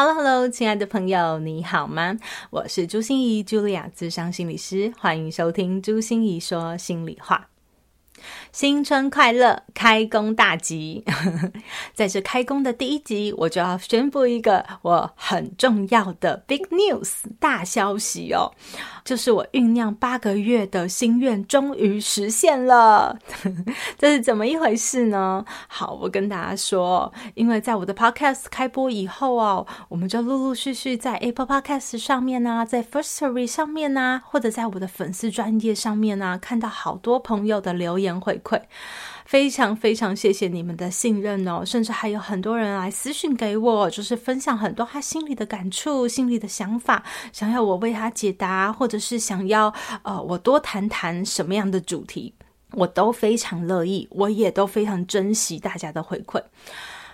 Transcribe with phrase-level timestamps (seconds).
[0.00, 2.16] Hello，Hello，亲爱的朋友，你好吗？
[2.50, 7.48] 我是朱心怡，Julia，咨商心理师，欢迎收听朱心怡说心里话。
[8.52, 11.04] 新春快乐，开工大吉！
[11.94, 18.52] 在这开工的第一集，我就要宣布一个我很重要的 big news 大消息哦，
[19.08, 23.18] 就是我酝酿八个月的心愿终于实现了。
[23.96, 25.42] 这是怎么一回事呢？
[25.66, 38.60] 好，我跟大家说，因为在我的 podcast 开播以后哦，我们就陆陆续续在 Apple Podcast 上面啊，在 Firstory 上面啊，或者在我的粉丝专页上面啊，看到好多朋友的留言回馈，
[39.24, 41.64] 非常非常谢谢你们的信任哦！
[41.64, 52.34] 甚至还有很多人来私信给我，就是分享很多他心里的感触、心里的想法，想要我为他解答，或者是想要呃我多谈谈什么样的主题，
[52.72, 56.42] 我都非常乐意，我也都非常珍惜大家的回馈。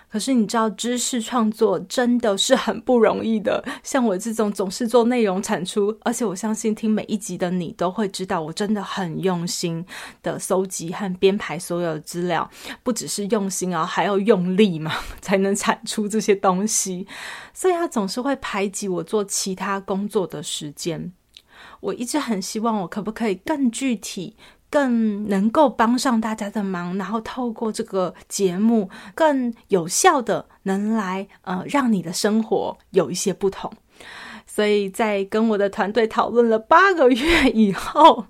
[0.07, 3.61] 可是你知道，知识创作真的是很不容易的。
[3.83, 9.85] 像我这种总是做内容产出，而且我相信听每一集的你都会知道，我真的很用心
[10.23, 12.49] 的搜集和编排所有的资料，
[12.81, 17.05] 不只是用心啊，还要用力嘛， 才能产出这些东西。
[17.53, 21.11] 所以他总是会排挤我做其他工作的时间。
[21.85, 24.35] 我一直很希望，我可不可以更具体？
[24.67, 33.71] 更能够帮上大家的忙，然后透过这个节目，更有效的能来呃让你的生活有一些不同。
[34.45, 38.25] 所以在跟我的团队讨论了八个月以后，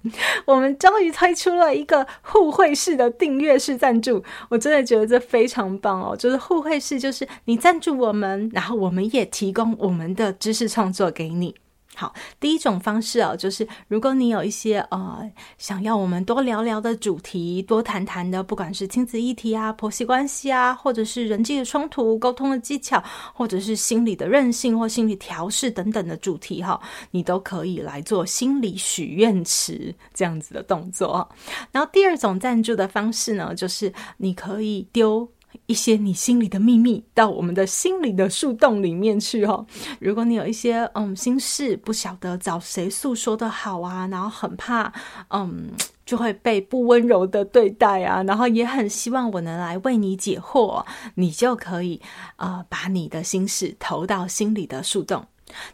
[0.46, 4.24] 我们终于推出了一个互惠式的订阅式赞助。
[4.50, 6.16] 我真的觉得这非常棒哦！
[6.16, 11.56] 就是互惠式，就是你赞助我们，然后我们也提供我们的知识创作给你。
[11.96, 23.04] 好，第一种方式哦，就是如果你有一些呃想要我们多聊聊的主题，多谈谈的，不管是亲子议题啊、婆媳关系啊，或者是人际的冲突、沟通的技巧，
[23.34, 26.80] 或者是心理的韧性或心理调试等等的主题哈，
[27.12, 31.28] 你都可以来做心理许愿池这样子的动作。
[31.72, 35.28] 然后第二种赞助的方式呢，就是你可以丢。
[35.68, 39.66] 一些你心里的秘密到我们的心里的树洞里面去哦。
[40.00, 44.92] 如果你有一些嗯心事不晓得找谁诉说的好啊，然后很怕
[45.30, 45.72] 嗯
[46.06, 52.00] 就会被不温柔的对待啊，然后也很希望我能来为你解惑，你就可以
[52.36, 55.26] 啊、呃、把你的心事投到心里的树洞。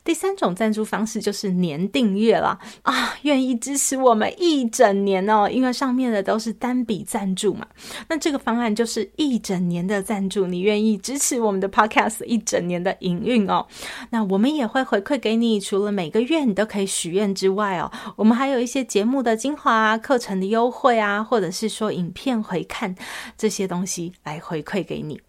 [0.03, 7.65] 第三种赞助方式就是年订阅了啊，愿意支持我们一整年哦，因为上面的都是单笔赞助嘛。
[8.09, 13.65] 那这个方案就是一整年的赞助，你愿意支持我们的 Podcast 一整年的营运哦。
[14.09, 22.93] 那我们也会回馈给你，除了每个月你都可以许愿之外哦，我们还有一些节目的精华、课程的优惠啊，或者是说影片回看
[23.37, 25.19] 这些东西来回馈给你。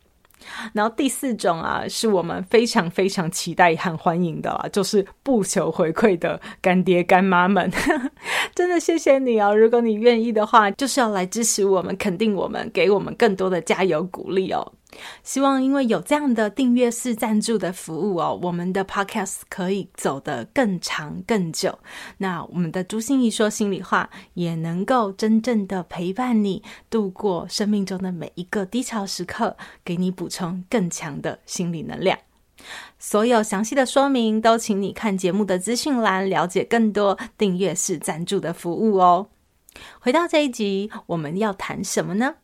[0.72, 7.70] 然后第四种啊，是我们非常非常期待和欢迎的啦，就是不求回馈的干爹干妈们，
[8.54, 9.54] 真的谢谢你哦！
[9.54, 14.72] 如果你愿意的话，就是要来支持我们、肯定我们、给我们更多的加油鼓励哦。
[15.22, 21.78] 希望因为有这样的订阅式赞助的服务哦，我们的 podcast 可以走得更长更久。
[22.18, 32.18] 那我们的朱心怡说心里话，也能够真正的陪伴你度过生命中的每一个低潮时刻，给你补充更强的心理能量。
[32.98, 39.26] 所有详细的说明都请你看节目的资讯栏，了解更多订阅式赞助的服务哦。
[40.00, 42.34] 回到这一集，我们要谈什么呢？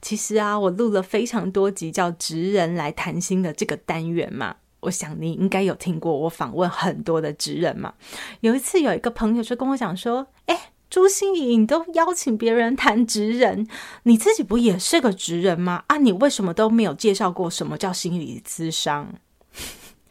[0.00, 4.56] 其实啊，我录了非常多集叫“职人来谈心”的这个单元嘛。
[4.80, 7.94] 我想你应该有听过我访问很多的职人嘛。
[8.40, 13.66] 有一次，有一个朋友就跟我讲说：“哎，朱心怡，你都邀请别人谈职人，
[14.04, 15.82] 你自己不也是个职人吗？
[15.88, 19.14] 啊，你为什么都没有介绍过什么叫心理咨商？”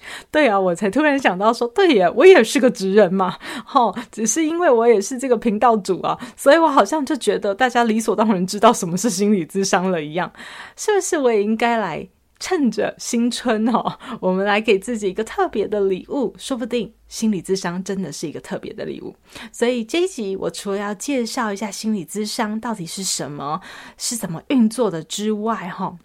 [0.32, 3.38] 对啊，我才突然想到说，对耶，我也是个职人嘛，
[3.68, 10.32] 齁，只是因为我也是这个频道主啊，所以我好像就觉得大家理所当然知道什么是心理咨商了一样，
[10.76, 11.18] 是不是？
[11.18, 12.08] 我也应该来
[12.40, 19.16] 趁着新春哦，我们来给自己一个特别的礼物，说不定心理咨商真的是一个特别的礼物。
[19.52, 23.60] 所以这一集我除了要介绍一下心理咨商到底是什么，
[23.98, 25.98] 是怎么运作的之外，哈。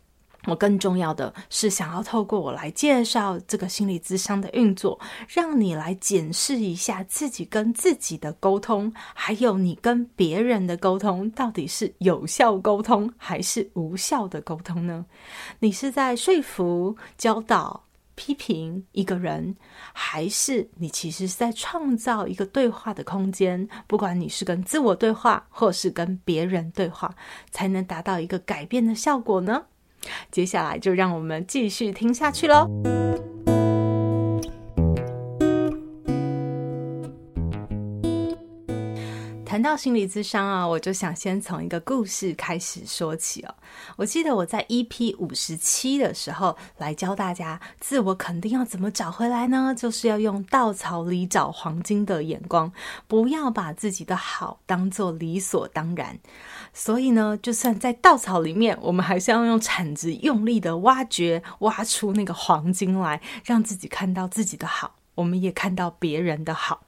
[0.46, 4.98] 我更重要的是想要透过我来介绍这个心理咨商的运作，
[5.28, 15.06] 让你来检视一下自己跟自己的沟通，还有你跟别人的沟通到底是有效沟通还是无效的沟通呢？
[15.60, 17.84] 你是在说服、教导、
[18.14, 19.56] 批评一个人，
[19.92, 23.68] 还是你其实是在创造一个对话的空间？
[23.86, 27.14] 不管你是跟自我对话，或是跟别人对话，
[27.50, 29.66] 才能达到一个改变的效果呢？
[30.31, 32.66] 接下来就让我们继续听下去喽。
[39.52, 43.54] 谈到心理咨商啊，我就想先从一个故事开始说起哦。
[43.96, 49.75] 我记得我在 EP 五十七的时候来教大家自我肯定要怎么找回来呢？
[49.76, 52.72] 就是要用稻草里找黄金的眼光，
[53.06, 56.19] 不要把自己的好当做理所当然。
[56.72, 66.84] 所以呢，就算在稻草里面，我们还是要用铲子用力的挖掘，挖出那个黄金来，让自己看到自己的好，我们也看到别人的好。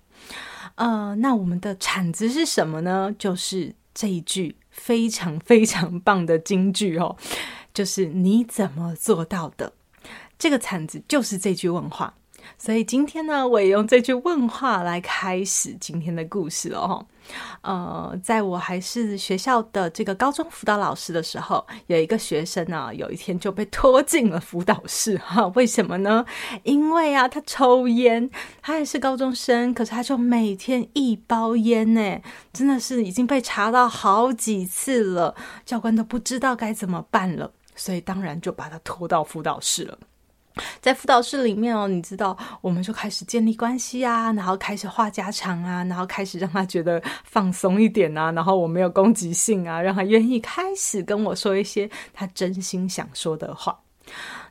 [0.77, 3.15] 呃，那我们的铲子是什么呢？
[3.19, 7.17] 就是这一句非常非常棒的金句哦，
[7.73, 9.73] 就是你怎么做到的？
[10.39, 12.15] 这个铲子就是这句问话。
[12.59, 17.07] 所以今天呢，我也用这句问话来开始今天的故事了哈。
[17.63, 25.47] 呃，在我还是学校的这个高中辅导老师的时候，有一个学生呢，有一天就被拖进了辅导室哈。
[25.55, 26.25] 为什么呢？
[26.63, 28.31] 因为啊，他抽烟，
[28.61, 32.21] 他也是高中生，可是他就每天一包烟呢，
[32.53, 35.35] 真的是已经被查到好几次了，
[35.65, 39.99] 教官都不知道该怎么办了，所以当然就把他拖到辅导室了。
[40.81, 53.81] 在辅导室里面哦，你知道，我们就开始建立关系啊，然后开始话家常啊，然后开始让他觉得放松一点啊，然后我没有攻击性啊，让他愿意开始跟我说一些他真心想说的话。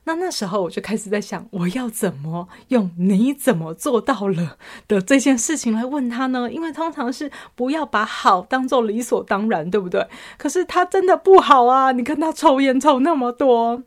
[0.05, 4.57] 那那时候我就开始在想，我要怎么用“你怎么做到了”
[4.89, 6.51] 的这件事情来问他呢？
[6.51, 10.05] 因为通常是不要把好当做理所当然，对不对？
[10.37, 11.93] 可是他真的不好啊！
[11.93, 13.81] 你看他抽烟抽那么多。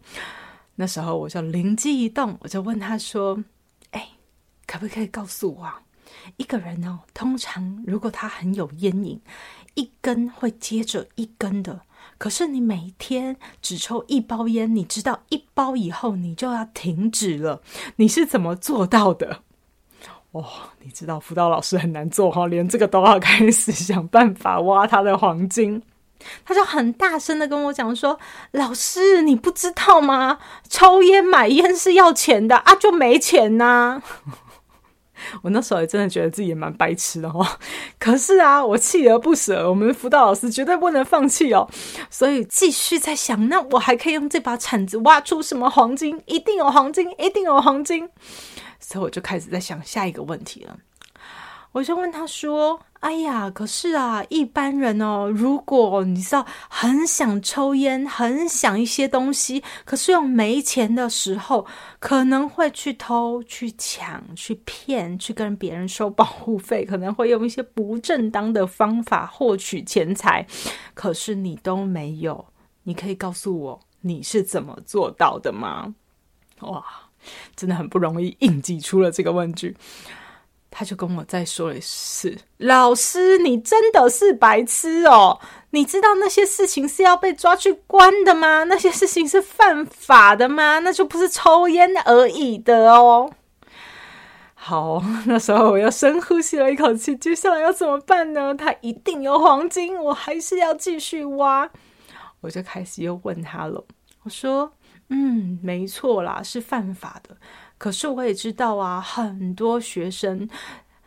[0.76, 3.42] 那时候我就灵机一动，我就问他说
[3.90, 4.08] ：“哎，
[4.66, 5.72] 可不可以告诉我，
[6.36, 9.20] 一个人哦，通常如果他很有烟瘾，
[9.74, 11.80] 一根会接着一根的，
[12.18, 17.62] 可是你每天只抽一包烟，你知道一包以后你就要停止了，
[17.96, 19.42] 你是怎么做到的？”
[20.32, 20.44] 哦，
[20.82, 25.82] 你知道辅导老师很难做哈，连这个都要开始想办法挖他的黄金。
[26.44, 28.18] 他就很大声的跟我讲说
[28.52, 30.38] ：“老师，你不知道吗？
[30.68, 34.02] 抽烟买烟是要钱的啊，就没钱呐、
[35.42, 37.46] ”我那时候也真的觉得自己也蛮白痴的哦。
[37.98, 41.68] 可是啊，我锲而不舍，我们辅导老师绝对不能放弃哦。
[42.10, 46.22] 所以继续在想，那我还可以用这把铲子挖出什么黄金？
[46.26, 48.08] 一定有黄金，一定有黄金。
[48.78, 50.76] 所以我就开始在想下一个问题了。
[51.72, 61.64] 我就问他说：“哎呀，可是啊，一般人哦，如果你知道很想抽烟，很想一些东西，可是又没钱的时候，
[62.00, 70.44] 可能会去偷、去抢、去骗、去跟别人收保护费，可能会用一些不正当的方法获取钱财。
[70.92, 72.44] 可是你都没有，
[72.82, 75.94] 你可以告诉我你是怎么做到的吗？
[76.62, 76.84] 哇，
[77.54, 79.76] 真的很不容易，硬挤出了这个问句。”
[80.78, 85.40] 他就跟我再说了一次：“老师，你真的是白痴哦！
[85.70, 88.64] 你知道那些事情是要被抓去关的吗？
[88.64, 90.80] 那些事情是犯法的吗？
[90.80, 93.32] 那就不是抽烟而已的哦。”
[94.52, 98.54] 好，那时候我又深呼吸了一口气，接下来要怎么办呢？
[98.54, 101.66] 他一定有黄金，我还是要继续挖。
[102.42, 103.82] 我就开始又问他了，
[104.24, 104.70] 我说
[105.08, 107.34] ：“嗯，没错啦，是犯法的。”
[107.78, 110.48] 可是我也知道啊，很多学生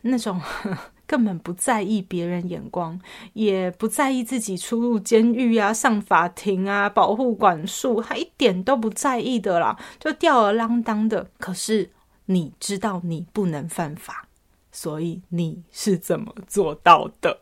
[0.01, 0.39] 那种
[1.07, 2.99] 根本不在意别人眼光，
[3.33, 11.31] 也不在意自己出入监狱啊、上法庭啊、保护管束，他一点都不在意的啦，就吊儿郎当的。
[11.39, 11.89] 可是
[12.25, 14.27] 你知道你不能犯法，
[14.71, 17.39] 所以你是怎么做到的？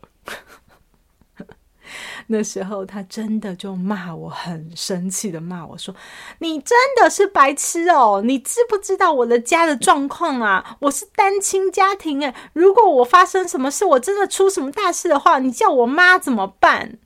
[2.28, 5.94] 那时候他真的就骂我，很生气的骂我说
[6.40, 8.22] ：“你真的是白痴哦！
[8.24, 10.76] 你知不知道我的家的状况啊？
[10.80, 16.98] 我是单亲家庭诶，如果我发生什么事，我真的出什么大事的话，你叫我妈怎么办？”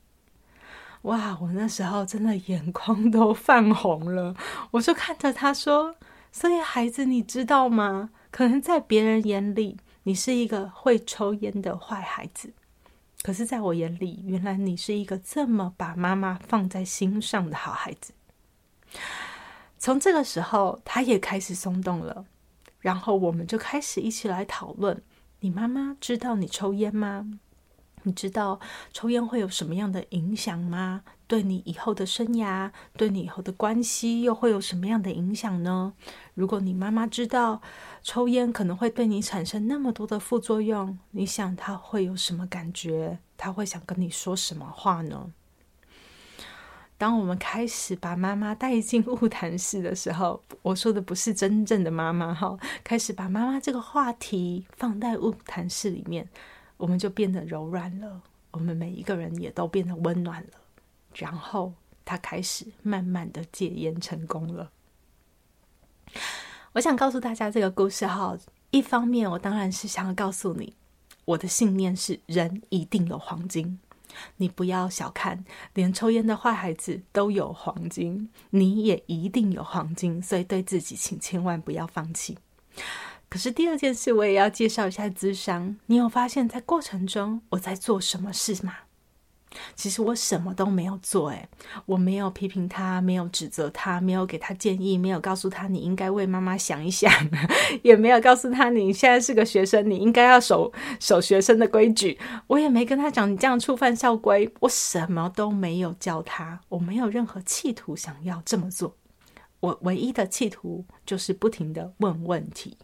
[1.03, 1.37] 哇！
[1.43, 4.35] 我那时候真的眼眶都泛红了，
[4.71, 5.97] 我就看着他说
[6.31, 8.11] ：“所以孩子，你知道吗？
[8.31, 12.53] 可能在别人眼里，你是一个会抽烟的坏孩子。”
[13.23, 18.12] 可是，在我眼里，原来你是一个这么把妈妈放在心上的好孩子。
[19.79, 22.25] 从这个时候，他也开始松动了。
[22.81, 25.00] 然后我们就开始一起来讨论：
[25.38, 27.38] 你妈妈知道你抽烟吗？
[28.04, 28.61] 你知道
[28.92, 31.02] 抽烟会有什么样的影响吗？
[31.26, 35.94] 对你以后的生涯，对你以后的关系，又会有什么样的影响呢？
[36.35, 37.62] 如果你妈妈知道
[38.02, 43.18] 抽烟可能会对你产生那么多的副作用，你想她会有什么感觉？
[43.38, 45.32] 她会想跟你说什么话呢？
[46.99, 56.28] 当我们开始把妈妈带进 晤谈室的时候，我说的不是真正的妈妈哈，开始把妈妈这个话题放在晤谈室里面，
[56.83, 58.21] 我们就变得柔软了，
[58.51, 60.59] 我们每一个人也都变得温暖了。
[61.15, 61.73] 然后
[62.05, 64.73] 他开始慢慢的戒烟成功了。
[66.73, 68.37] 我想告诉大家这个故事哈，
[68.73, 70.75] 一方面我当然是想要告诉你，
[71.25, 73.79] 我的信念是人一定有黄金。
[74.39, 80.21] 你不要小看，连抽烟的坏孩子都有黄金，你也一定有黄金。
[80.21, 82.37] 所以对自己，请千万不要放弃。
[83.33, 85.75] 可是第二件事，我也要介绍一下智商。
[85.87, 88.75] 你有发现，在过程中我在做什么事吗？
[89.75, 91.49] 其实我什么都没有做，诶，
[91.87, 97.11] 我没有批评他，没有指责他，没有给他建议，没有告诉他你应该为妈妈想一想，
[97.81, 100.71] 也没有告诉他你现在是个学生，你应该要守
[101.01, 102.19] 守学生的规矩。
[102.49, 108.95] 我也没跟他讲你这样触犯校规，我什么都没有教他，我没有任何企图想要这么做。
[109.61, 112.77] 我唯一的企图就是不停地问问题，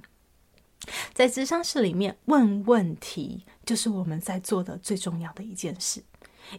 [1.13, 6.03] 在智商室里面问问题，就是我们在做的最重要的一件事。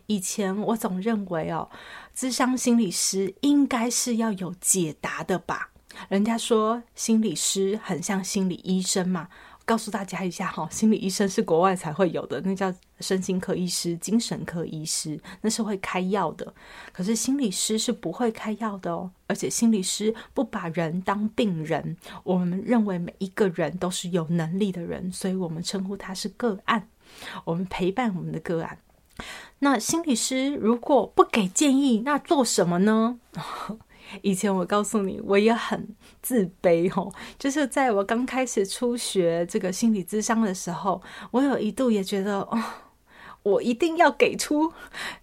[0.05, 1.69] 以前我总认为哦，
[2.13, 5.71] 智商心理师应该是要有解答的吧？
[6.07, 9.29] 人家说心理师很像心理医生嘛。
[9.69, 16.51] 告诉大家一下哈，心理医生是国外才会有的，那叫身心科医师、精神科医师，那是会开药的。
[16.91, 21.95] 可是心理师是不会开药的哦，而且心理师不把人当病人。
[22.23, 26.88] 我们认为每一个人都是有能力的人，所以我们称呼他是个案。
[27.45, 28.79] 我们陪伴我们的个案。
[29.59, 33.19] 那心理师如果不给建议，那做什么呢？
[34.21, 35.87] 以前我告诉你，我也很
[36.21, 37.11] 自卑哦。
[37.37, 41.01] 就是在我刚开始初学这个心理咨商的时候，
[41.31, 42.63] 我有一度也觉得，哦，
[43.43, 44.73] 我一定要给出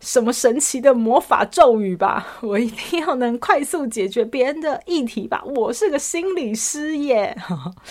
[0.01, 7.37] 什么神奇的魔法咒语吧，我一定要能快速解决别人的议题吧，我是个心理师耶。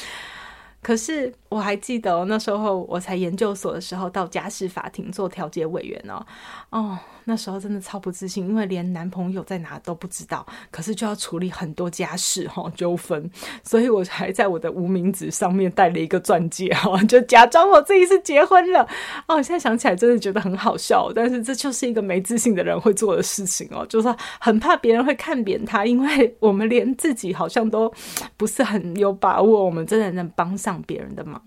[0.81, 6.25] 可是我还记得，那时候我才研究所的时候，到家事法庭做调解委员哦，
[6.69, 6.99] 哦。
[7.25, 13.29] 那时候真的超不自信，因为连男朋友在哪都不知道，可是就要处理很多家事哈纠纷，
[13.63, 18.88] 所以我还在我的无名指上面戴了一个钻戒哈，就假装我自己是结婚了
[19.27, 19.41] 哦。
[19.41, 27.91] 现在想起来真的觉得很好笑，但是这就是一个没自信的人会做的事情哦，就是很怕别人会看扁他，因为我们连自己好像都
[28.38, 31.41] 不是很有把握，我们真的能帮上别人的忙。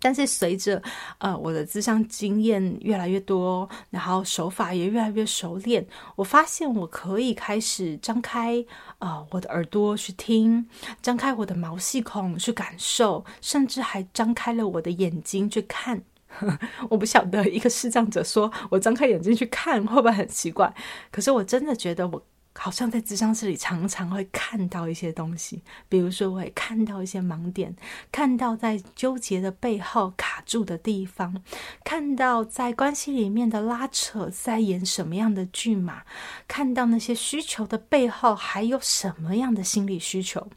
[0.00, 0.82] 但是随着
[1.18, 5.86] 呃我的咨商经验越来越多，然后手法也越来越熟练，
[6.16, 8.64] 我发现我可以开始张开
[8.98, 10.66] 呃我的耳朵去听，
[11.02, 16.02] 张开我的毛细孔去感受，甚至还张开了我的眼睛去看。
[16.90, 20.72] 我不晓得一个视障者说我张开眼睛去看会不会很奇怪，
[21.10, 22.22] 可是我真的觉得我。
[22.58, 27.74] 好像在智商室里常常会看到一些东西，比如说我会看到一些盲点，
[28.10, 31.42] 看到在纠结的背后卡住的地方，
[31.84, 36.02] 看到在关系里面的拉扯在演什么样的剧码，
[36.48, 40.50] 看到那些需求的背后还有什么样的心理需求。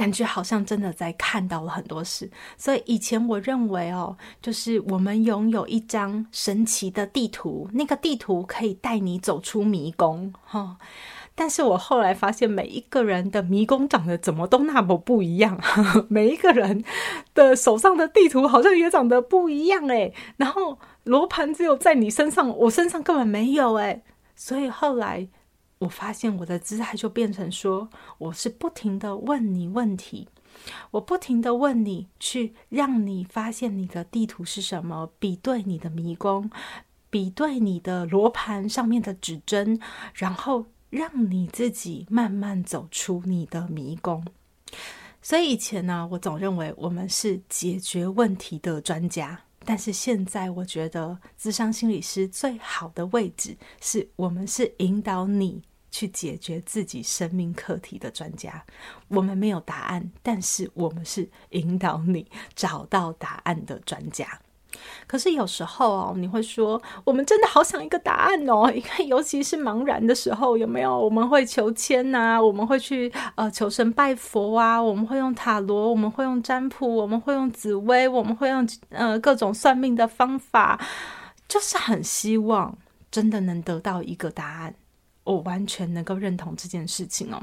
[0.00, 10.78] 感觉好像真的在看到了很多事，所以以前我认为哦，就是我们拥有一张神奇的地图，那个地图可以带你走出迷宫哈、
[11.34, 15.60] 但是我后来发现，每一个人的迷宫长得怎么都那么不一样，
[16.08, 16.82] 每一个人
[17.34, 20.14] 的手上的地图好像也长得不一样诶。
[20.38, 24.02] 然后罗盘只有在你身上，我身上根本没有诶。
[24.34, 25.28] 所以后来。
[25.80, 30.28] 我发现我的姿态就变成说，我是不停的问你问题，
[30.90, 36.50] 我不停的问你，去让你发现你的地图是什么，比对你的迷宫，
[37.08, 39.80] 比对你的罗盘上面的指针，
[40.12, 44.22] 然后让你自己慢慢走出你的迷宫。
[45.22, 49.40] 所以以前呢，我总认为我们是解决问题的专家。
[49.62, 58.64] 但是现在，我觉得智商心理师最好的位置是我们是引导你去解决自己生命课题的专家。
[59.08, 64.40] 我们没有答案，但是我们是引导你找到答案的专家。
[65.04, 68.70] 可是有时候哦，你会说，我们真的好想一个答案哦。
[68.72, 70.96] 因为尤其是茫然的时候，有没有？
[70.96, 80.80] 我们会求签呐、我们会去呃求神拜佛啊，我们会用塔罗，我们会用占卜，我们会用紫薇，我们会用呃各种算命的方法，
[81.48, 82.78] 就是很希望
[83.10, 84.76] 真的能得到一个答案。
[85.24, 87.42] 我完全能够认同这件事情哦。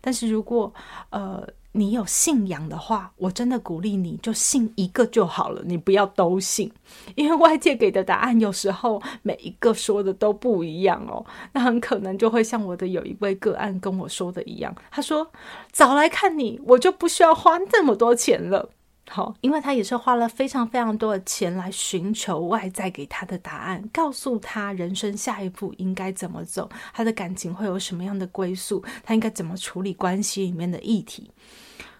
[0.00, 0.72] 但是如果
[1.10, 1.46] 呃。
[1.78, 6.72] 你有信仰的话，我真的鼓励你就信一个就好了，你不要都信，
[7.16, 11.22] 因为外界给的答案有时候每一个说的都不一样哦。
[11.52, 15.30] 那很可能就会像我的有一位个案跟我说的一样，他说
[15.70, 18.70] ：“早来看你，我就不需要花那么多钱了。”
[19.08, 31.30] 好，因为他也是花了非常非常多的钱来寻求外在给他的答案，告诉他人生下一步应该怎么走，他的感情会有什么样的归宿，他应该怎么处理关系里面的议题。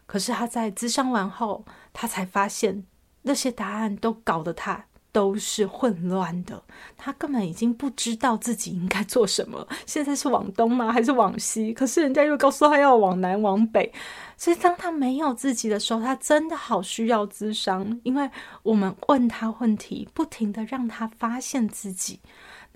[0.05, 2.85] 可是他在咨商完后，他才发现
[3.23, 4.85] 那些答案都搞得他
[5.16, 6.62] 都是混乱的，
[6.94, 9.66] 他根本已经不知道自己应该做什么。
[9.87, 10.92] 现在是往东吗？
[10.92, 11.73] 还是往西？
[11.73, 13.90] 可是人家又告诉他要往南、往北。
[14.37, 18.30] 所以当他没有自己的时候，他真的好需要智商，因为
[18.62, 22.20] 我们问他问题，不停的让他发现自己。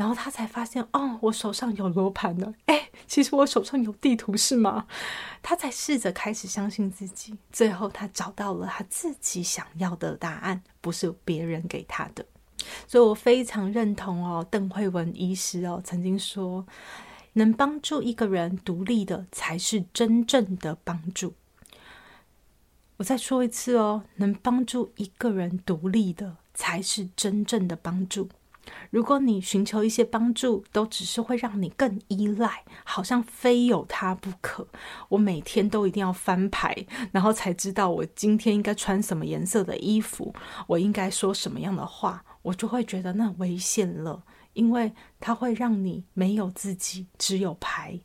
[0.01, 2.55] 然后他才发现，哦，我手上有罗盘呢。
[2.65, 4.87] 哎，其实我手上有地图，是吗？
[5.43, 7.37] 他才试着开始相信自己。
[7.53, 12.25] 最后，他找到了他自己想要的答案，不是别人给他的。
[12.87, 16.67] 所以我非常认同哦，邓惠文医师哦曾经说，
[17.35, 21.35] 能帮助一个人独立的，才是真正的帮助。
[22.97, 28.31] 我再说一次哦，能帮助一个人独立的，才是真正的帮助。
[28.91, 34.67] 如果你寻求一些帮助，都只是会让你更依赖，好像非有他不可。
[35.09, 36.75] 我每天都一定要翻牌，
[37.13, 40.35] 然后才知道我今天应该穿什么颜色的衣服，
[40.67, 44.23] 我应该说什么样的话，我就会觉得那危险了，
[44.53, 48.01] 因为它会让你没有自己，只有牌。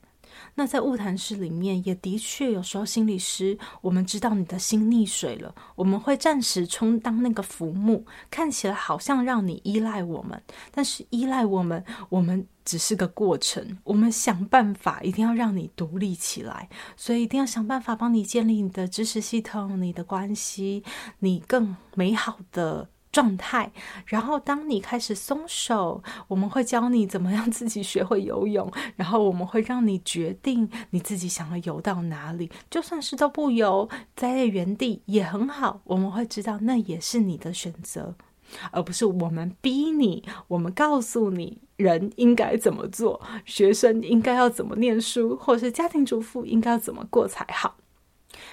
[0.56, 20.84] 那在晤谈室里面，也的确有时候心理师，我们知道你的心溺水了，我们会暂时充当那个浮木，看起来好像让你依赖我们，但是依赖我们，我们只是个过程，我们想办法一定要让你独立起来，所以一定要想办法帮你建立你的知识系统、你的关系，
[21.20, 22.90] 你更美好的。
[23.16, 23.72] 状态，
[24.08, 35.80] 然后当你开始松手，我们会教你怎么样自己学会游泳，然后我们会让你决定你自己想要游到哪里，就算是都不游，在原地也很好。
[35.86, 38.16] 我们会知道那也是你的选择，
[38.72, 47.78] 而不是我们逼你，我们告诉你人应该怎么做，学生应该要怎么念书，或是家庭主妇应该要怎么过才好。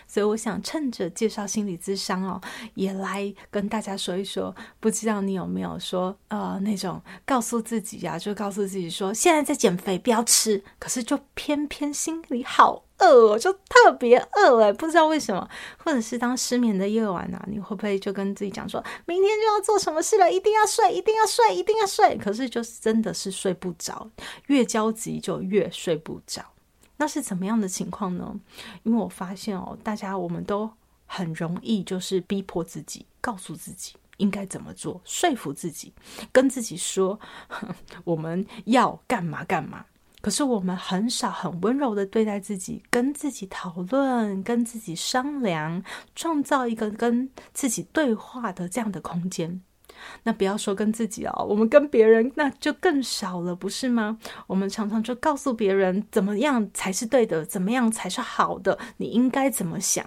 [0.06, 2.40] 所以我想趁着介绍心理咨商哦，
[2.74, 4.54] 也来跟大家说一说。
[4.80, 10.62] 不知道你有没有说呃那种告诉自己呀、就告诉自己说现在在减肥，不要吃。
[10.78, 15.48] 可是就偏偏心里好饿，就特别饿哎，不知道为什么。
[15.78, 22.16] 或者是当失眠的夜晚啊，你会不会就跟自己讲说，明天就要做什么事了，一定要睡，一定要睡，一定要睡。
[22.16, 24.08] 可是就是真的是睡不着，
[24.46, 26.51] 越焦急就越睡不着。
[27.02, 28.32] 那是怎么样的情况呢？
[28.84, 30.70] 因为我发现哦，大家我们都
[31.04, 35.92] 很容易就是逼迫自己，告诉自己应该怎么做，说服自己，
[36.30, 37.18] 跟自己说
[38.04, 39.84] 我们要干嘛干嘛。
[40.20, 45.82] 可是我们很少很温柔的对待自己，跟自己讨论，跟自己商量，
[46.14, 49.60] 创造一个跟自己对话的这样的空间。
[50.24, 54.18] 那不要说跟自己哦，我们跟别人那就更少了，不是吗？
[54.46, 60.04] 我们常常就告诉别人怎么样才是对的，怎么样才是好的，你应该怎么想。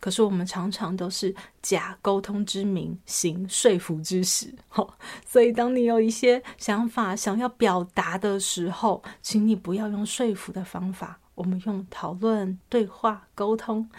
[0.00, 4.54] 可是我们常常都是假沟通之名，行说服之实。
[4.74, 4.88] 哦，
[5.26, 13.90] 所以当你有一些想法想要表达的时候，请你不要用说服的方法，我们用讨论、对话、沟通，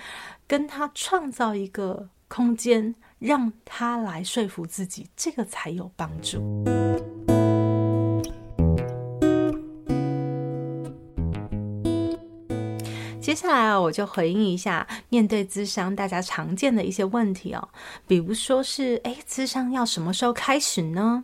[0.47, 2.95] 跟他创造一个空间。
[3.19, 6.63] 让他来说服自己，这个才有帮助。
[13.21, 17.69] 接下来啊，我就回应一下面对咨商大家常见的一些问题哦，
[18.07, 21.23] 比如说是，哎，咨商要什么时候开始呢？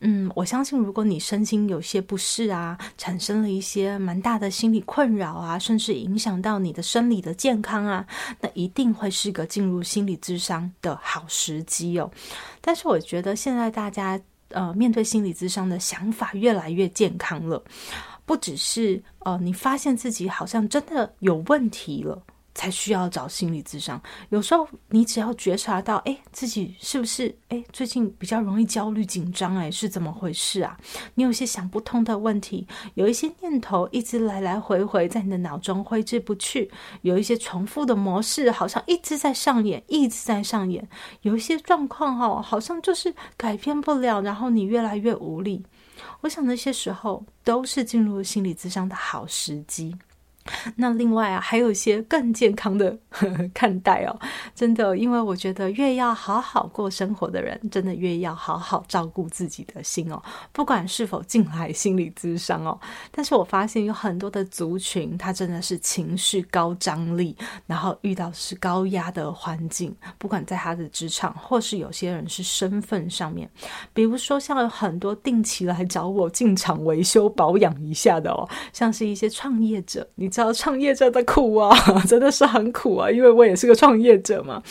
[0.00, 8.06] 嗯，我相信，如果你身心有些不适啊，产生了一些蛮大的心理困扰啊，甚至影响到你的生理的健康啊，
[8.40, 12.08] 那一定会是个进入心理咨商的好时机哦。
[12.60, 17.60] 但是我觉得现在大家呃面对心理咨商的想法越来越健康了，
[18.24, 22.22] 不只是呃你发现自己好像真的有问题了。
[22.58, 24.02] 才需要找心理咨商。
[24.30, 29.54] 有时候你只要觉察到，哎，自己是不是哎最近比较容易焦虑紧张？
[29.54, 30.76] 哎，是怎么回事啊？
[31.14, 36.68] 你有些想不通的问题，有一些念头一直来来回回在你的脑中挥之不去，
[37.02, 40.88] 有一些重复的模式好像一直在上演，一直在上演。
[41.22, 45.64] 有一些状况哦，好像就是改变不了，然后你越来越无力。
[46.22, 49.96] 我想那些时候都是进入心理咨商的好时机。
[50.76, 52.96] 那另外啊，还有一些更健康的
[53.52, 54.18] 看待哦，
[54.54, 60.22] 真的，因为我觉得越要好好过生活的人，真的越要好好照顾自己的心哦。
[60.52, 62.78] 不管是否进来心理咨商哦，
[63.10, 73.50] 但是我发现有很多的族群，他真的是情绪高张力，然后遇到是高压的环境，不管在他的职场，或是有些人是身份上面，
[73.92, 80.28] 比如说像有很多定期来找我进场维修保养一下的哦，像是一些创业者，你。
[80.38, 84.62] 知道创业者的苦啊， 真的是很苦啊，因为我也是个创业者嘛。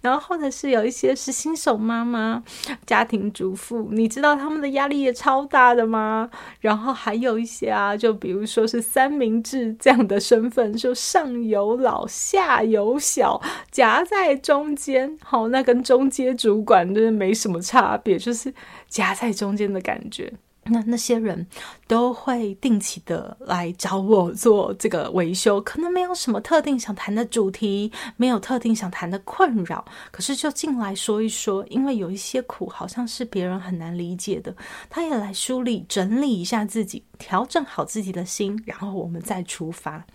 [0.00, 2.42] 然后或者是有一些是新手妈妈、
[2.84, 6.28] 家庭主妇，你知道他们的压力也超大的吗？
[6.58, 15.16] 然后还有一些啊，就比如说是三明治这样的身份，就上有老下有小，夹在中间。
[15.22, 18.52] 好，那跟中阶主管就是没什么差别，就是
[18.88, 20.32] 夹在中间的感觉。
[20.64, 21.46] 那那些人
[21.88, 34.54] 都会定期的来找我做这个维修，可能没有什么特定想谈的主题，没有特定想谈的困扰，可是就进来说一说，因为有一些苦好像是别人很难理解的，
[34.88, 40.06] 他也来梳理整理一下自己，调整好自己的心，然后我们再出发。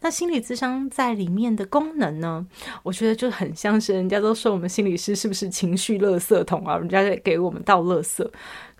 [0.00, 2.46] 那心理咨商在里面的功能呢？
[2.82, 6.76] 我觉得就很像是人家都说我们心理师是不是情绪垃圾桶啊？
[6.76, 8.28] 人家在给我们倒垃圾。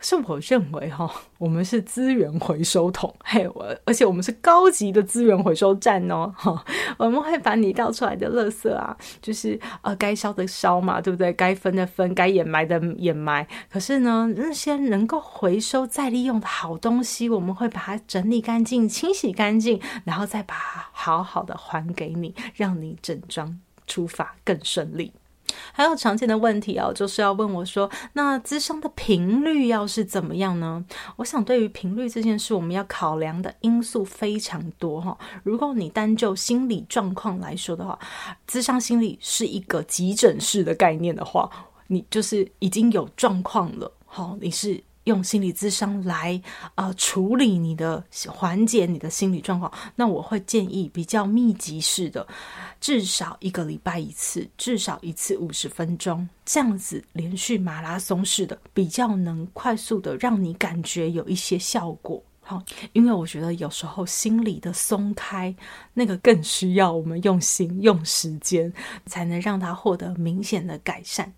[0.01, 6.65] 是我认为哈， 我们是资源回收桶，嘿，我而且我们是高级的资源回收站哦，哈，
[6.99, 11.33] 我们会把你倒出来的垃圾啊，就是呃该烧的烧嘛，对不对？
[11.33, 13.47] 该分的分，该掩埋的掩埋。
[13.71, 25.13] 可是呢，那些能够回收再利用的好东西，我们会把它整理干净、清洗干净，然后再把它好好的还给你，让你整装出发更顺利。
[25.73, 30.85] 还有常见的问题哦，就是要问我说，那咨商的频率要是怎么样呢？
[31.17, 35.17] 我想对于频率这件事，我们要考量的因素非常多哈。
[35.43, 37.99] 如果你单就心理状况来说的话，
[38.49, 41.51] 咨商心理是一个急诊室的概念的话，
[41.87, 44.83] 你就是已经有状况了，好，你是。
[45.09, 46.41] 用心理咨商来
[46.75, 52.27] 呃处理你的缓解你的心理状况，那我会建议比较密集式的，
[52.79, 62.23] 至少一个礼拜一次，至少一次五十分钟，这样子连续马拉松式的，比较能快速的让你感觉有一些效果。
[62.41, 65.55] 好，因为我觉得有时候心理的松开，
[65.95, 68.73] 那个更需要我们用心用时间，
[69.07, 71.33] 才能让它获得明显的改善。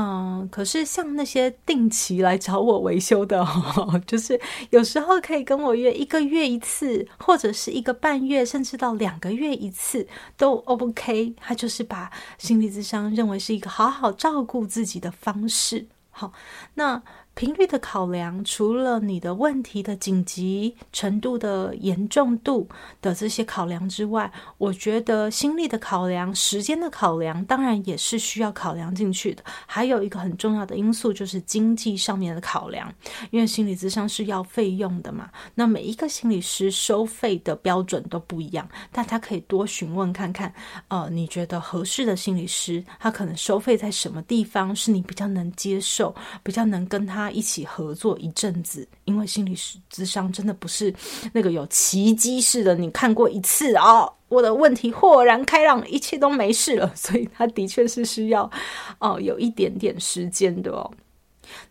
[0.00, 3.44] 嗯，可是像那些定期来找我维修的，
[4.06, 10.06] 就是有时候可以跟我约一个月一次，或者是一个半月，甚至到两个月一次
[10.36, 11.34] 都 OK。
[11.40, 12.08] 他就是把
[12.38, 15.88] 心理智商认为是一个好好照顾自己的方式。
[16.10, 16.32] 好，
[16.74, 17.02] 那。
[17.38, 22.68] 频率的考量，除了你的问题的紧急程度的严重度
[23.00, 29.44] 的这些考量之外，我觉得心力的考量、时间的考量，当然也是需要考量进去的。
[29.66, 32.92] 还有一个很重要的因素就是经济上面的考量，
[33.30, 35.30] 因为心理咨商是要费用的嘛。
[35.54, 40.52] 那每一个心理师收费的标准都不一样，大家可以多询问看看。
[40.88, 47.27] 呃，你觉得合适的心理师，他可能收费在什么地方是你比较能接受，比较能跟他。
[47.30, 49.54] 一起合作一阵子，因为心理
[49.90, 50.94] 智商真的不是
[51.32, 58.50] 那个有奇迹式的，你看过一次哦，我的问题豁然开朗，一切都没事了，所以他的确是需要
[58.98, 60.90] 哦有一点点时间的哦。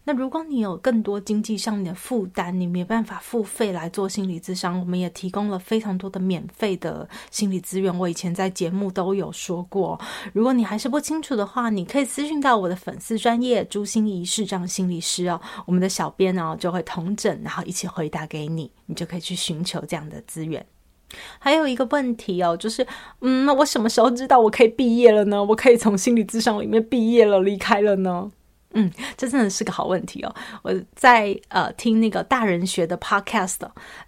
[0.03, 7.95] 那如果你有更多经济上面的负担，你没办法付费来做心理咨商，我们也提供了非常多的免费的心理资源。
[7.97, 9.99] 我以前在节目都有说过，
[10.33, 20.65] 如果你还是不清楚的话，你可以私讯到我的粉丝专业朱心仪视障心理师哦，我们的小编哦就会同整，然后一起回答给你，你就可以去寻求这样的资源。
[21.39, 22.85] 还有一个问题哦，就是
[23.21, 25.41] 嗯，那我什么时候知道我可以毕业了呢？
[25.43, 28.29] 我可以从心理咨商里面毕业了，离开了呢？
[28.73, 30.35] 嗯，这真的是个好问题哦。
[30.61, 33.57] 我在呃听那个大人学的 podcast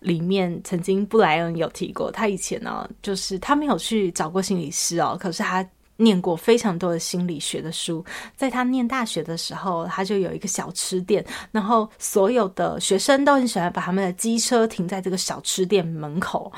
[0.01, 5.67] 里面，曾经布莱恩有提过，他以前呢，就是他没有去找过心理师哦，可是他
[5.99, 8.03] 念过非常多的心理学的书，
[8.35, 16.51] 在他念大学的时候，他就有一个小吃店，然后所有的学生都很喜欢把他们的机车停在这个小吃店门口。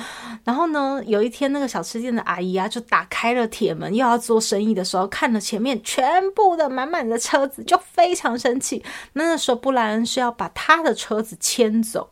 [0.43, 8.84] 然后呢，有一天那个小吃店的阿姨啊，就打开了铁门，又要做生意的时候，看了前面全部的满满的车子，就非常生气。
[9.13, 12.08] 那个时候布莱恩是要把他的车子牵走。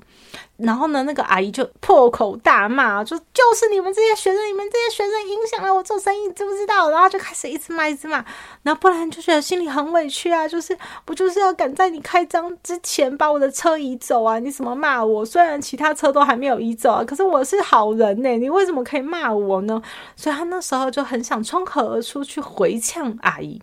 [0.57, 6.89] 然后呢，那个阿姨就破口大骂，就就是你们这些学生，你们这些学生影响了我做生意，知不知道？
[6.89, 8.17] 然后就开始一直骂，一直骂。
[8.63, 14.37] 然后布莱恩就觉得心里很委屈啊，就是不就是要赶在你开张之前把我的车移走啊？
[14.39, 15.25] 你怎么骂我？
[15.25, 19.81] 虽然其他车都还没有移走啊，可是我是好人呢，你为什么可以骂我呢？
[20.15, 23.61] 所以他那时候就很想冲口而出去回呛阿姨，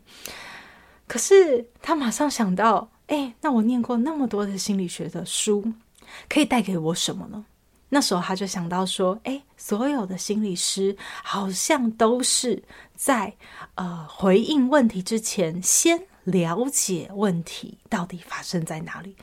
[1.06, 5.72] 可是他马上想到，哎，那我念过那么多的心理学的书。
[6.28, 7.44] 可以带给我什么呢？
[7.88, 12.62] 那时候他就想到说：“诶，所有的心理师好像都是
[12.96, 13.32] 在
[13.76, 19.14] 呃回应问题之前，先了解问题到底发生在哪里。”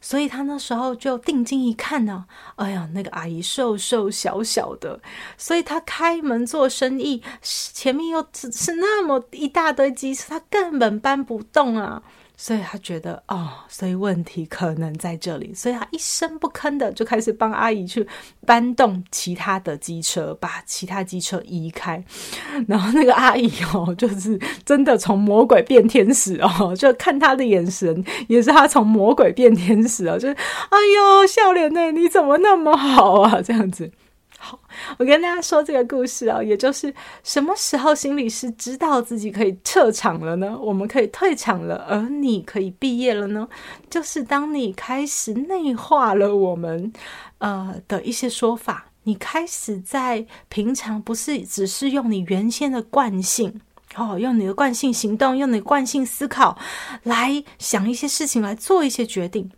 [0.00, 5.00] 所以他那时候就定睛一看呢，哎呀，那个阿姨瘦瘦小小的，
[5.36, 12.00] 所以他开门做生意，前面又只是那么一大堆机车，他根本搬不动啊。
[12.36, 18.06] 所以他觉得哦，所以问题可能在这里，所以他一声不吭的就开始帮阿姨去
[18.44, 22.04] 搬动其他的机车，把其他机车移开。
[22.68, 31.90] 然后那个阿姨哦，就是真的从魔鬼变天使哦，就看他的眼神也是他从魔鬼变天使哦，就是哎呦，笑脸呢？
[31.92, 33.40] 你怎么那么好啊？
[33.40, 33.90] 这样子。
[34.38, 34.58] 好，
[34.98, 36.92] 我跟大家说这个故事啊，也就是
[37.24, 40.56] 什么时候心理师知道自己可以撤场了呢？
[40.60, 43.48] 我们可以退场了，而你可以毕业了呢？
[43.90, 46.92] 就是当你开始内化了我们
[47.38, 53.60] 呃的一些说法，你开始在平常不是只是用你原先的惯性
[53.96, 56.58] 哦，用你的惯性行动，用你惯性思考
[57.04, 59.50] 来想一些事情，来做一些决定。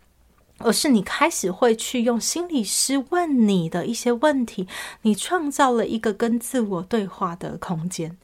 [0.59, 4.67] 而是你开始会去用心理师问你的一些问题，
[5.01, 8.17] 你创造了一个跟自我对话的空间。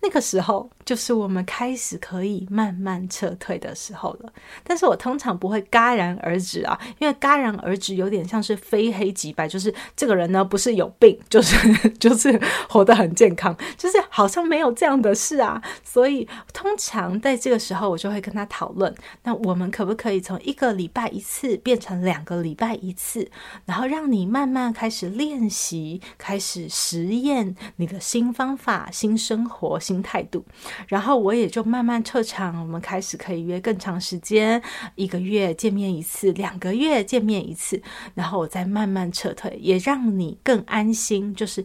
[0.00, 4.32] 那个时候就是我们开始可以慢慢撤退的时候了。
[4.62, 15.62] 但是我通常不会戛然而止啊，因为戛然而止有点像是非黑即白，就是这个人呢不是有病， 就是就是活得很健康，就是好像没有这样的事啊。
[15.82, 23.30] 所以通常在这个时候，我就会跟他讨论，那我们可不可以从一个礼拜一次变成两个礼拜一次，
[23.64, 30.02] 然后让你慢慢开始练习，开始实验你的新方法、新生活、新。
[30.02, 30.44] 态度，
[30.86, 32.60] 然后我也就慢慢撤场。
[32.60, 34.62] 我们开始可以约更长时间，
[34.94, 37.80] 一个月见面一次，两个月见面一次，
[38.14, 41.34] 然后我再慢慢撤退，也让你更安心。
[41.34, 41.64] 就是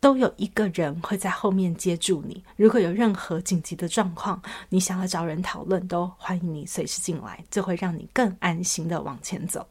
[0.00, 2.42] 都有一个人会在后面接住你。
[2.56, 9.66] 如果有任何紧急的状况，你想要找人讨论，都欢迎你随时进来，这会让你更安心的往前走。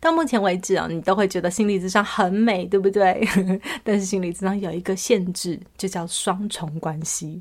[0.00, 3.26] 到目前为止啊，你都会觉得心理智商很美，对不对？
[3.82, 7.40] 但是心理智商有一个限制，就叫双重关系。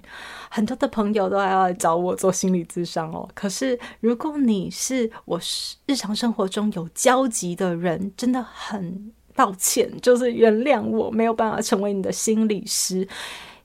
[0.49, 3.27] 很多的朋友都还要来找我做心理智商哦。
[3.33, 5.39] 可是如果你是我
[5.85, 13.07] 日常生活中有交集的人，真的很抱歉，就是原谅我没有办法成为你的心理师。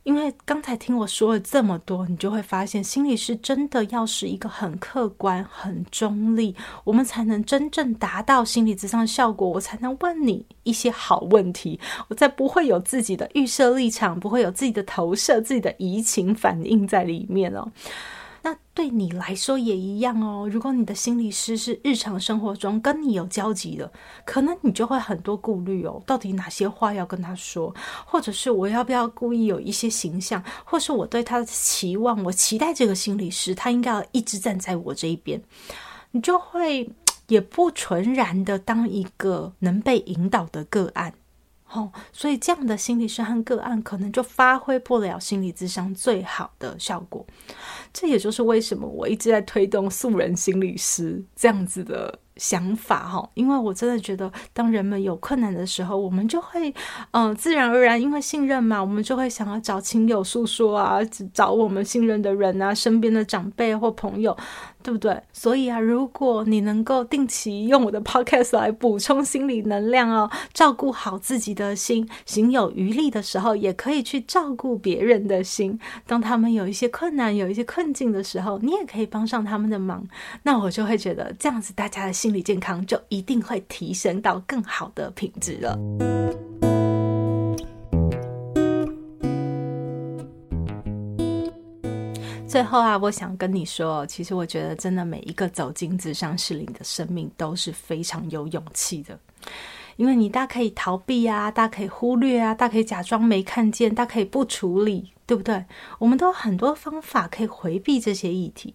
[0.09, 9.47] 因为刚才听我说了这么多，你就会发现，心理师真的要是一个很客观、很中立，我们才能真正达到心理咨商的效果。
[9.47, 17.71] 我才能问你一些好问题，我才不会有自己的预设立场，不会有自己的投射、自己的移情反应在里面哦。
[18.42, 20.48] 那对你来说也一样哦。
[20.51, 23.92] 如果你的心理师是日常生活中跟你有交集的，
[24.24, 26.03] 可能你就会很多顾虑哦。
[26.07, 27.74] 到底哪些话要跟他说，
[28.07, 35.42] 或者是我要不要故意有一些形象，或是我对他的期望，我期待这个心理师他应该要一直站在我这一边，
[36.12, 36.88] 你就会
[37.27, 41.12] 也不纯然的当一个能被引导的个案。
[41.70, 47.27] 哦，所以这样的心理师和个案可能就发挥不了心理智商最好的效果。
[47.92, 56.72] 这也就是为什么我一直在推动素人心理师这样子的想法哈，因为我真的觉得，当人们有困难的时候，我们就会，
[57.11, 61.01] 嗯、自然而然，因为信任嘛，我们就会想要找亲友诉说啊，
[61.35, 64.37] 找我们信任的人啊，身边的长辈或朋友，
[64.82, 65.20] 对不对？
[65.32, 75.76] 所以啊，如果你能够定期用我的 podcast 来补充心理能量哦，照顾好自己的心，行有余力的时候，也可以去照顾别人的心。
[76.06, 80.06] 当他们有一些困难、有一些困境的时候，你也可以帮上他们的忙。
[80.44, 82.28] 那我就会觉得，这样子大家的心。
[82.28, 85.78] 心理健康就一定会提升到更好的品质了。
[92.48, 99.18] 最后啊，我想跟你说，其实我觉得真的每一个走进咨商室里的生命都是非常有勇气的，
[99.96, 105.62] 因为你大可以逃避啊，大可以忽略啊，大可以假装没看见，大可以不处理，对不对？
[105.98, 108.74] 我们都有很多方法可以回避这些议题，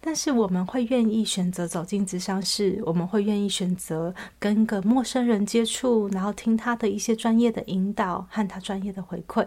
[0.00, 9.46] 但是我们会愿意选择走进咨商室，我们会愿意选择跟个陌生人接触，然后听他的一些专业的引导和他专业的回馈。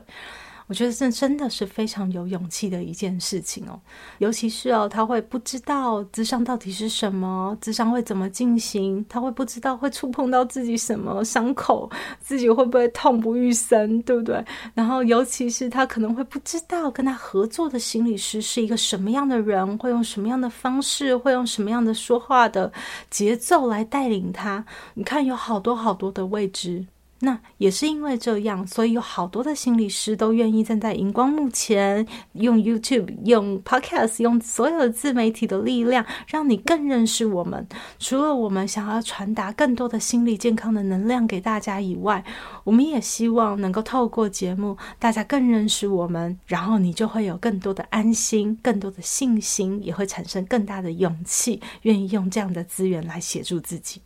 [0.67, 3.79] 我觉得这真的是非常有勇气的一件事情哦，
[4.17, 14.43] 尤其是哦，他会不知道咨商到底是什么，咨商会怎么进行，他会不知道会触碰到自己什么伤口，自己会不会痛不欲生，对不对？
[14.73, 22.69] 然后，尤其是他可能会不知道跟他合作的心理师是一个什么样的人，会用什么样的方式，会用什么样的说话的
[23.09, 24.65] 节奏来带领他。
[24.95, 26.85] 你看，有好多好多的未知。
[27.19, 37.67] 那也是因为这样，所以有好多的心理师都愿意站在荧光幕前，用 YouTube、用 Podcast、用所有的自媒体的力量，让你更认识我们。
[37.97, 42.23] 除了我们想要传达更多的心理健康的能量给大家以外，
[42.63, 54.01] 我们也希望能够透过节目，大家更认识我们，然后你就会有更多的安心、更多的信心，也会产生更大的勇气，愿意用这样的资源来协助自己。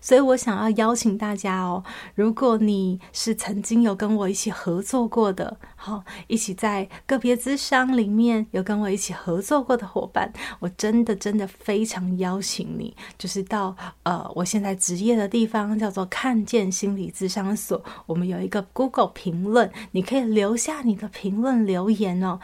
[0.00, 1.82] 所以我想要邀请大家哦，
[2.14, 22.40] 如果你是曾经有跟我一起合作过的，好，一起在个别咨商里面有跟我一起合作过的伙伴，我真的真的非常邀请你，就是到呃，我现在职业的地方叫做看见心理咨商所，我们有一个 Google 评论，你可以留下你的评论留言哦。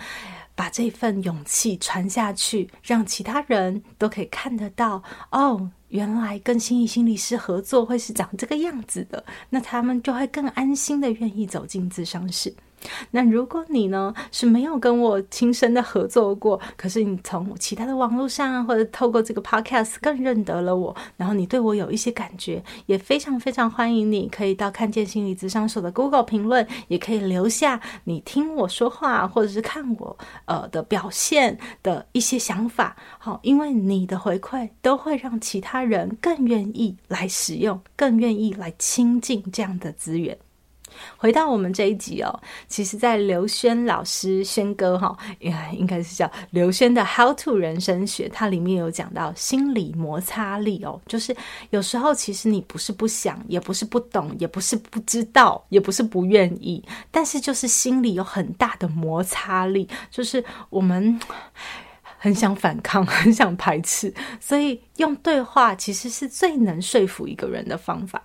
[0.57, 5.71] 把这份勇气传下去，让其他人都可以看得到哦。
[5.89, 12.53] 原来跟心仪心理师合作会是长这个样子的，那他们就会更安心的愿意走进咨商室。
[13.11, 32.97] 那如果你呢，是没有跟我亲身的合作过，可是你从其他的网络上或者透过这个 podcast 更认得了我，然后你对我有一些感觉，也非常非常欢迎你可以到看见心理咨商所的 Google 评论，也可以留下你听我说话或者是看我呃的表现的一些想法。
[33.19, 40.37] 好，因为你的回馈都会让其他人更愿意来使用，更愿意来亲近这样的资源。
[41.17, 45.17] 回到我们这一集哦，其实，在刘轩老师轩哥哈，
[45.73, 51.35] 应该是叫刘轩的《How to 人生学》，它里面有讲到心理摩擦力哦，就是
[51.71, 61.19] 有时候其实你不是不想，也不是不懂，也不是不知道，也不是不愿意，但是就是心里有很大的摩擦力，就是我们
[62.19, 68.23] 很想反抗， 很想排斥，所以用对话其实是最能说服一个人的方法。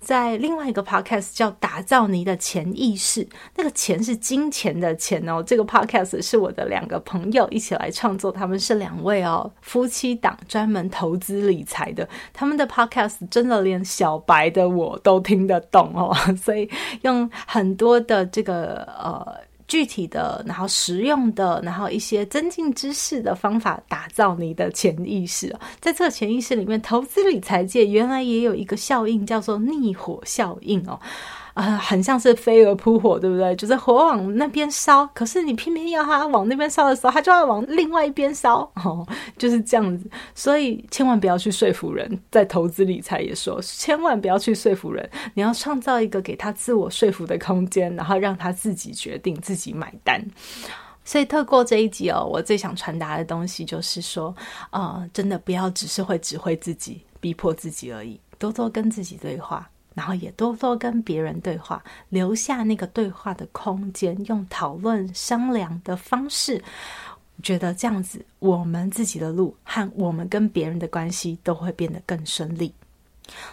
[0.00, 5.42] 在另外一个 podcast 叫“打造你的潜意识”，那个“钱”是金钱的“钱”哦。
[5.42, 12.08] 这个 podcast 是我的两个朋友一起来创作，他们是两位哦夫妻档，专门投资理财的。
[12.32, 16.70] 他们的 podcast 真的连小白的我都听得懂哦，所以
[17.02, 19.40] 用很多的这个呃。
[19.68, 25.54] 具体的，然后实用的，然后一些增进知识的方法，打造你的潜意识。
[25.80, 31.00] 在这个潜意识里面，投资理财界原来也有一个效应，叫做逆火效应哦。
[31.56, 33.56] 啊、很像是飞蛾扑火，对不对？
[33.56, 39.06] 就是火往那边烧，可是你偏偏要它往那边烧的时候，它就要往另外一边烧，哦，
[39.38, 40.06] 就是这样子。
[40.34, 50.22] 所以千万不要去说服人，在投资理财也说，千万不要去说服人，你要创造一个给他自我说服的空间，然后让他自己决定，自己买单。
[51.06, 54.36] 所以透过这一集哦，我最想传达的东西就是说，
[54.72, 59.66] 呃，真的不要只是会指挥自己、逼迫自己而已，多多跟自己对话。
[59.96, 66.62] 然后也多多跟别人对话，留下那个对话的空间，用讨论商量的方式，
[67.42, 72.74] 觉得这样子，我们自己的路和我们跟别人的关系都会变得更顺利。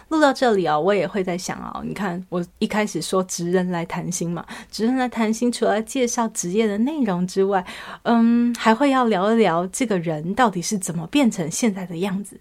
[0.08, 7.64] 录到这里啊、我也会在想啊、你看我一开始说职人来谈心嘛，职人来谈心，除了介绍职业的内容之外，
[8.02, 12.38] 嗯，还会要聊一聊这个人到底是怎么变成现在的样子。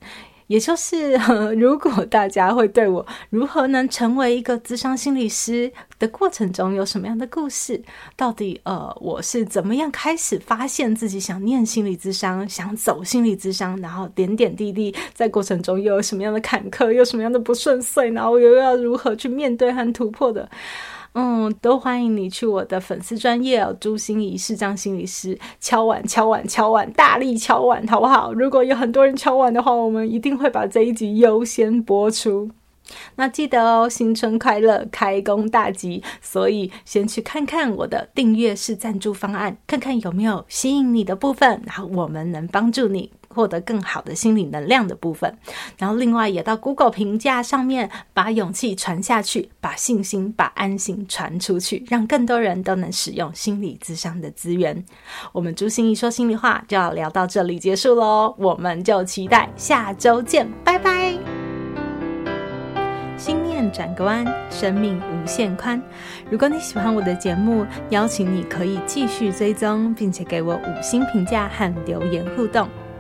[0.48, 1.14] 也就是，
[1.58, 7.82] 如果大家会对我如何能成为一个咨商心理师的过程中有什么样的故事，
[8.16, 20.50] 到底呃我是怎么样开始发现自己想念心理咨商，想走心理咨商，然后点点滴滴在过程中又有什么样的坎坷，又什么样的不顺遂，然后又要如何去面对和突破的。
[21.16, 28.34] 嗯，都欢迎你去我的粉丝专业哦，朱心怡视障心理师，敲碗敲碗敲碗，大力敲碗，好不好？
[28.34, 32.50] 如果有很多人敲碗的话，我们一定会把这一集优先播出。
[33.16, 36.04] 那记得哦，新春快乐，开工大吉！
[36.22, 45.38] 所以先去看看我的订阅式赞助方案，看看有没有吸引你的部分，然后我们能帮助你获得更好的心理能量的部分。
[45.78, 54.86] 然后另外也到 Google 评价上面把勇气传下去，把信心、把安心传出去，让更多人都能使用心理智商的资源。
[55.32, 61.18] 我们朱心怡说心里话就要聊到这里结束喽，我们就期待下周见，拜拜。
[63.16, 65.82] 心念转个弯，生命无限宽。
[66.30, 72.68] 如果你喜欢我的节目，邀请你可以继续追踪，并且给我五星评价和留言互动。